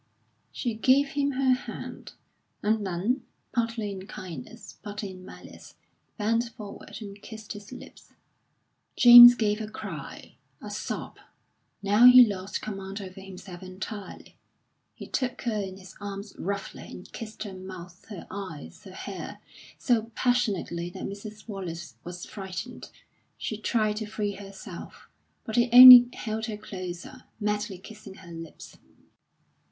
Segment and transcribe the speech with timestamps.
[0.51, 2.13] She gave him her hand,
[2.63, 5.75] and then, partly in kindness, partly in malice,
[6.17, 8.11] bent forward and kissed his lips.
[8.95, 11.19] James gave a cry, a sob;
[11.83, 14.35] now he lost command over himself entirely.
[14.95, 19.39] He took her in his arms roughly, and kissed her mouth, her eyes, her hair
[19.77, 21.47] so passionately that Mrs.
[21.47, 22.89] Wallace was frightened.
[23.37, 25.07] She tried to free herself;
[25.43, 28.79] but he only held her closer, madly kissing her lips.